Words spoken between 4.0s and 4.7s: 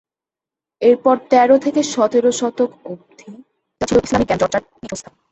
ইসলামি জ্ঞানচর্চার